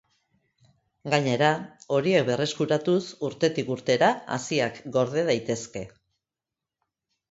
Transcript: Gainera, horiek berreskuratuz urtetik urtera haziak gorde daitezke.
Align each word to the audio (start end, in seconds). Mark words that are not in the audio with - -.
Gainera, 1.13 1.49
horiek 1.97 2.25
berreskuratuz 2.31 2.97
urtetik 3.31 3.73
urtera 3.77 4.13
haziak 4.41 4.85
gorde 5.01 5.31
daitezke. 5.33 5.89